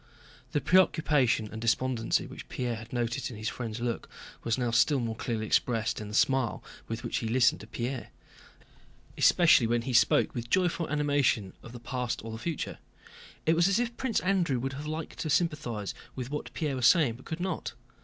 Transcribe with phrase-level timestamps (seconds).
[0.51, 4.09] The preoccupation and despondency which Pierre had noticed in his friend's look
[4.43, 8.09] was now still more clearly expressed in the smile with which he listened to Pierre,
[9.15, 12.79] especially when he spoke with joyful animation of the past or the future.
[13.45, 16.87] It was as if Prince Andrew would have liked to sympathize with what Pierre was
[16.87, 17.75] saying, but could not.